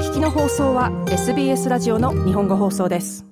[0.00, 3.26] 聞きの放送は SBS ラジオの日本語放送です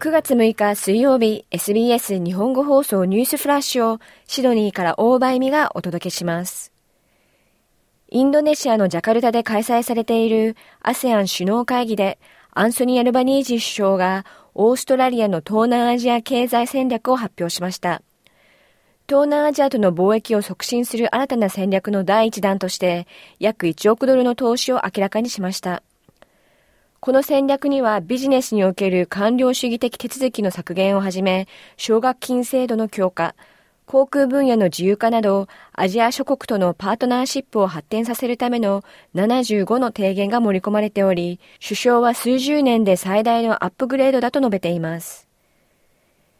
[0.00, 6.73] 9月6日水曜日 SBS 日本語放送ニュースフラッシュをシドニーから大場恵美がお届けします。
[8.14, 12.20] インドネシアのジャカルタで開催されている ASEAN 首脳会議で
[12.52, 14.24] アンソニー・アルバニージー首相が
[14.54, 18.02] オーストラリアの東南アジア経済戦略を発表しました。
[19.08, 23.08] 東南アジアとの貿易を促進する新たな戦略の第一弾として
[23.40, 25.82] 約1億ドルの投資を明らかにしました。
[27.00, 33.34] この戦略にはビジネスにおける官僚主義的手続きの削減をはじめ、奨学金制度の強化、
[33.86, 38.82] 航空分野の自由化など、アジア諸国とのパートナーシップを発展させるための
[39.14, 45.28] 75の提言が盛り込まれており、首相は数十年で最大のアップグレードだと述べています。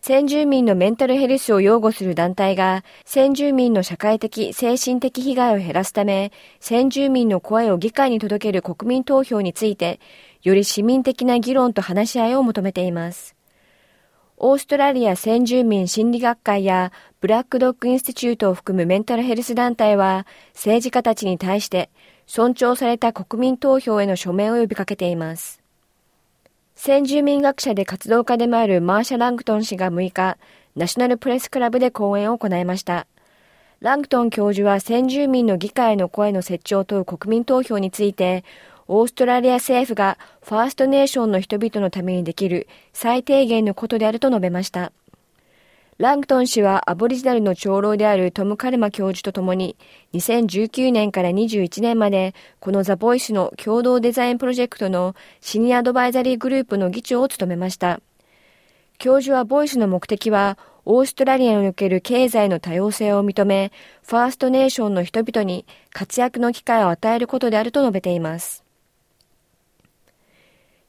[0.01, 10.01] 先住民のメンタルヘルスを擁護する団体が、先住民の社会的、精神的被害を減らすため、先住民の声を議会に届ける国民投票について、
[10.43, 13.35] より市民的な議論と話し合いを求めています。
[14.37, 16.91] オーストラリア先住民心理学会や
[17.21, 21.89] ブラックドッグインスティチュートを含むメンタルヘルス団体は政治家たちに対して
[22.27, 25.63] 尊重された国民投票への署名を呼びかけています。
[26.75, 30.37] 先住民学者で活動家でもあるマーシャ・ラングトン氏が6日、
[30.75, 33.07] ナショナルプレスクラブで講演を行いました。
[33.79, 38.43] ラングトン教授は先住民の議会の声の設置を問う国民投票について、
[38.87, 44.93] オーストラリア政府がファーストネーションの人々のためにできる最低限のことであると述べました。
[45.97, 49.77] ラングトン氏はアボリジナルの長老であるトム・カルマ教授と共に
[50.15, 58.01] 2019年から21年までこのザ・ボイスの共同デザインプロジェクトのシニアアドバイザリーグループの議長を務めました。
[58.99, 63.71] 教授はボイスの目的はオーストラリアにおける経済の多様性を認め、
[64.03, 68.64] ファーストネーションの人々に活躍の機会を与えることであると述べています。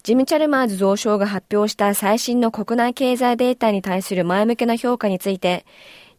[0.06, 5.66] ジム・チャルマーズ増相が発表した最新の国内経済データに対する前向きな評価について、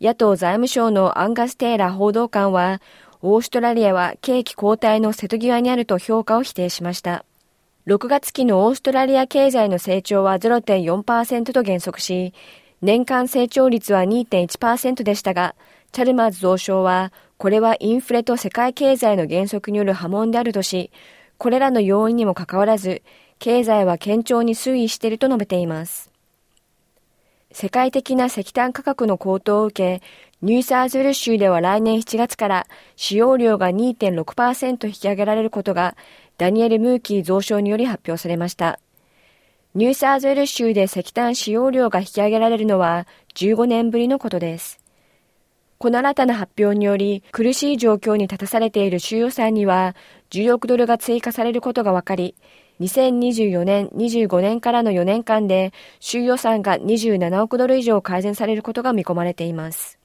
[0.01, 2.83] 野党財務省のアンガス・テイラ報道官は、
[3.23, 7.25] オーストラリアは景気後退の瀬戸際にあると評価を否定しました。
[7.87, 12.35] 6月期のオーストラリア経済の成長は0.4%と減速し、
[12.83, 15.55] 年間成長率は2.1%でしたが、
[15.93, 20.91] チャルマーズ増相は、これはインフレと世界経済の減速による波紋であるとし、
[21.39, 23.03] これらの要因にもかかわらず、
[23.39, 26.11] 経済は堅調に推移していると述べています。
[27.53, 30.03] 世界的な石炭価格の高騰を受け、
[30.43, 32.67] ニューサーズウェル州では来年7月から
[32.97, 35.97] 使用量が2.6%引き上げられることが
[36.37, 38.79] ダニエル・ムーキー増相により発表されました。
[39.75, 44.79] ニューサーズウェル州で石炭使用量が引き上げられるのは15年ぶりのことです。
[45.79, 49.95] この新たな発表により苦しい状況に立たされている州予算には
[50.31, 52.35] 10億ドルが追加されることが分かり、
[52.81, 59.99] 2024年、25年からの4年間で、収予算が27億ドル以上改善されることが見込まれています。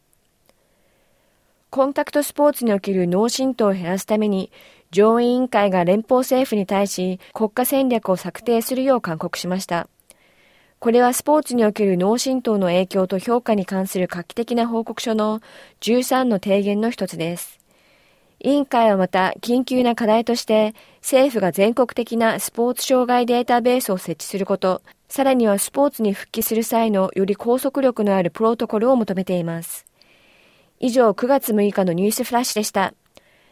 [1.69, 4.51] コンタクトスポーツにおける脳震盪を減らすために、
[4.91, 9.87] 上院委員会が連邦政府に対し国家戦略を策定するよう勧告しました。
[10.79, 15.39] これはスポーツにおける脳震盪の影響と評価に関する画期的な報告書の
[15.79, 17.60] 13の提言の一つです。
[18.43, 29.85] 委員会はまた緊急な課題として政府が全国的なスポーツ障害データベースを設置すること、さらにはスポーツに復帰する際のより拘束力のあるプロトコルを求めています。
[30.79, 32.95] 以上9月6日のニュースフラッシュでした。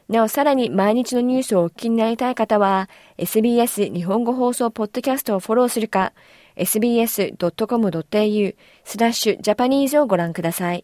[0.07, 6.13] なおさらに毎日のニュースをお聞きになりたい方は SBS 日本語放送ポッドキャストをフォローするか
[6.55, 10.83] sbs.com.au スラッシュジャパニーズをご覧ください。